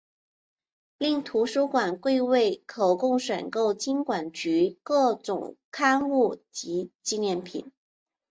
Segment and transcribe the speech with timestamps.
[0.97, 7.71] 另图书馆柜位可供选购金管局各种刊物及纪念品。